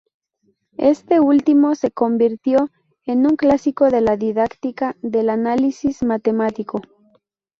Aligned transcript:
Este 0.79 1.19
último 1.19 1.75
se 1.75 1.91
convirtió 1.91 2.71
en 3.05 3.27
un 3.27 3.35
clásico 3.35 3.91
de 3.91 4.01
la 4.01 4.17
didáctica 4.17 4.95
del 5.03 5.29
análisis 5.29 6.01
matemático. 6.01 6.81